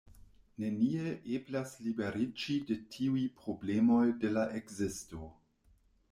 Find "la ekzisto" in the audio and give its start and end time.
4.39-5.29